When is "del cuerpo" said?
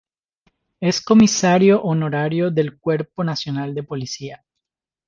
2.49-3.23